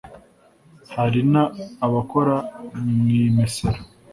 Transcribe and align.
Hari 0.93 1.19
n 1.31 1.35
abakora 1.85 2.35
mu 2.85 3.07
imesero 3.25 3.79